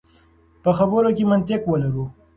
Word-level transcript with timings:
په 0.63 0.69
خبرو 0.77 1.09
کې 1.17 1.23
منطق 1.31 1.61
ولرو. 1.67 2.05